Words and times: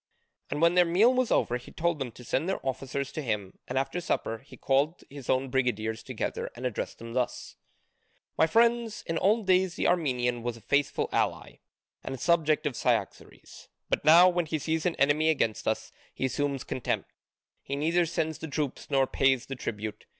And 0.49 0.63
when 0.63 0.73
their 0.73 0.83
meal 0.83 1.13
was 1.13 1.29
over 1.31 1.57
he 1.57 1.71
told 1.71 1.99
them 1.99 2.11
to 2.13 2.23
send 2.23 2.49
their 2.49 2.59
officers 2.65 3.11
to 3.11 3.21
him, 3.21 3.59
and 3.67 3.77
after 3.77 4.01
supper 4.01 4.39
he 4.39 4.57
called 4.57 5.03
his 5.11 5.29
own 5.29 5.51
brigadiers 5.51 6.01
together 6.01 6.49
and 6.55 6.65
addressed 6.65 6.97
them 6.97 7.13
thus: 7.13 7.55
"My 8.35 8.47
friends, 8.47 9.03
in 9.05 9.19
old 9.19 9.45
days 9.45 9.75
the 9.75 9.87
Armenian 9.87 10.41
was 10.41 10.57
a 10.57 10.61
faithful 10.61 11.07
ally 11.11 11.57
and 12.03 12.19
subject 12.19 12.65
of 12.65 12.75
Cyaxares, 12.75 13.67
but 13.91 14.03
now 14.03 14.27
when 14.27 14.47
he 14.47 14.57
sees 14.57 14.87
an 14.87 14.95
enemy 14.95 15.29
against 15.29 15.67
us, 15.67 15.91
he 16.15 16.25
assumes 16.25 16.63
contempt: 16.63 17.11
he 17.61 17.75
neither 17.75 18.07
sends 18.07 18.39
the 18.39 18.47
troops 18.47 18.89
nor 18.89 19.05
pays 19.05 19.45
the 19.45 19.55
tribute. 19.55 20.07